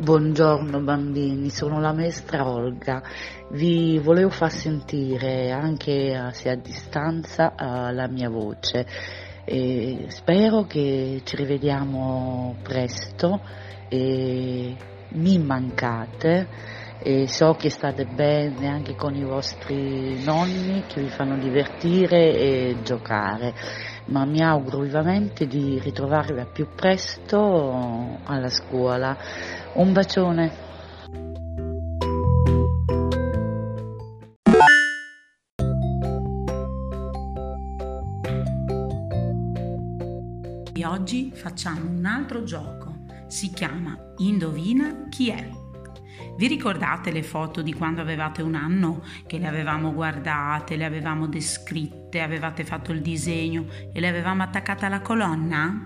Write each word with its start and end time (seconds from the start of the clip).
Buongiorno 0.00 0.78
bambini, 0.78 1.50
sono 1.50 1.80
la 1.80 1.92
maestra 1.92 2.48
Olga. 2.48 3.02
Vi 3.50 3.98
volevo 3.98 4.30
far 4.30 4.52
sentire 4.52 5.50
anche 5.50 6.30
se 6.34 6.50
a 6.50 6.54
distanza 6.54 7.52
la 7.56 8.06
mia 8.06 8.30
voce. 8.30 8.86
E 9.44 10.04
spero 10.06 10.62
che 10.66 11.22
ci 11.24 11.34
rivediamo 11.34 12.58
presto 12.62 13.40
e 13.88 14.76
mi 15.08 15.38
mancate 15.38 16.46
e 17.00 17.26
so 17.26 17.54
che 17.54 17.68
state 17.68 18.04
bene 18.04 18.68
anche 18.68 18.94
con 18.94 19.16
i 19.16 19.24
vostri 19.24 20.22
nonni 20.22 20.84
che 20.86 21.00
vi 21.00 21.08
fanno 21.08 21.36
divertire 21.38 22.36
e 22.36 22.76
giocare, 22.84 23.52
ma 24.08 24.24
mi 24.24 24.42
auguro 24.42 24.80
vivamente 24.80 25.46
di 25.46 25.78
ritrovarvi 25.78 26.46
più 26.52 26.68
presto 26.74 28.18
alla 28.24 28.48
scuola. 28.48 29.16
Un 29.74 29.92
bacione. 29.92 30.66
E 40.74 40.86
oggi 40.86 41.32
facciamo 41.34 41.90
un 41.90 42.04
altro 42.04 42.44
gioco. 42.44 42.94
Si 43.26 43.50
chiama 43.50 43.96
Indovina 44.18 45.06
chi 45.10 45.30
è. 45.30 45.67
Vi 46.36 46.46
ricordate 46.46 47.10
le 47.10 47.22
foto 47.22 47.62
di 47.62 47.72
quando 47.72 48.00
avevate 48.00 48.42
un 48.42 48.54
anno 48.54 49.02
che 49.26 49.38
le 49.38 49.46
avevamo 49.46 49.92
guardate, 49.92 50.76
le 50.76 50.84
avevamo 50.84 51.26
descritte, 51.26 52.20
avevate 52.20 52.64
fatto 52.64 52.92
il 52.92 53.02
disegno 53.02 53.66
e 53.92 54.00
le 54.00 54.08
avevamo 54.08 54.42
attaccate 54.42 54.86
alla 54.86 55.00
colonna? 55.00 55.84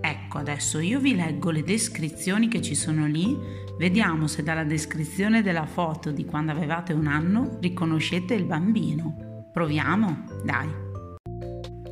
Ecco, 0.00 0.38
adesso 0.38 0.78
io 0.78 1.00
vi 1.00 1.14
leggo 1.14 1.50
le 1.50 1.62
descrizioni 1.62 2.48
che 2.48 2.60
ci 2.60 2.74
sono 2.74 3.06
lì, 3.06 3.36
vediamo 3.78 4.26
se 4.26 4.42
dalla 4.42 4.64
descrizione 4.64 5.42
della 5.42 5.66
foto 5.66 6.10
di 6.10 6.24
quando 6.24 6.52
avevate 6.52 6.92
un 6.92 7.06
anno 7.06 7.58
riconoscete 7.60 8.34
il 8.34 8.44
bambino. 8.44 9.48
Proviamo? 9.52 10.24
Dai. 10.44 10.68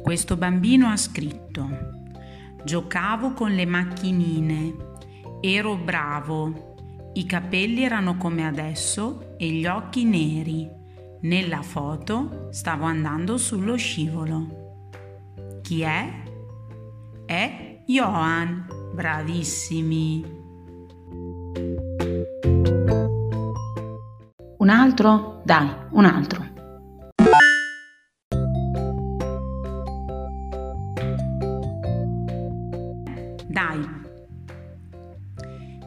Questo 0.03 0.37
bambino 0.37 0.87
ha 0.89 0.97
scritto 0.97 2.05
Giocavo 2.67 3.33
con 3.33 3.53
le 3.53 3.65
macchinine, 3.65 4.75
ero 5.41 5.77
bravo, 5.77 6.76
i 7.17 7.25
capelli 7.25 7.83
erano 7.83 8.19
come 8.19 8.47
adesso 8.47 9.37
e 9.39 9.49
gli 9.49 9.67
occhi 9.67 10.05
neri. 10.05 10.69
Nella 11.23 11.63
foto 11.63 12.49
stavo 12.51 12.85
andando 12.85 13.39
sullo 13.39 13.75
scivolo. 13.77 14.83
Chi 15.63 15.81
è? 15.81 16.13
È 17.25 17.83
Johan. 17.87 18.67
Bravissimi. 18.93 20.25
Un 24.59 24.69
altro? 24.69 25.41
Dai, 25.45 25.71
un 25.93 26.05
altro. 26.05 26.45
Dai, 33.47 34.06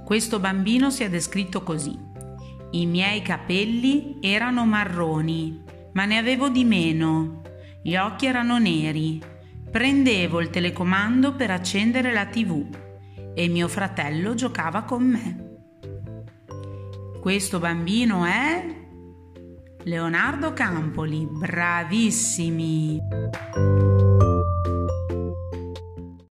questo 0.09 0.39
bambino 0.39 0.89
si 0.89 1.03
è 1.03 1.09
descritto 1.09 1.61
così. 1.61 1.95
I 2.71 2.87
miei 2.87 3.21
capelli 3.21 4.17
erano 4.21 4.65
marroni, 4.65 5.61
ma 5.93 6.05
ne 6.05 6.17
avevo 6.17 6.49
di 6.49 6.63
meno. 6.63 7.43
Gli 7.83 7.95
occhi 7.95 8.25
erano 8.25 8.57
neri. 8.57 9.21
Prendevo 9.69 10.41
il 10.41 10.49
telecomando 10.49 11.35
per 11.35 11.51
accendere 11.51 12.11
la 12.11 12.25
tv 12.25 12.65
e 13.35 13.47
mio 13.49 13.67
fratello 13.67 14.33
giocava 14.33 14.81
con 14.81 15.03
me. 15.03 15.59
Questo 17.21 17.59
bambino 17.59 18.25
è 18.25 18.65
Leonardo 19.83 20.53
Campoli, 20.53 21.27
bravissimi! 21.29 22.99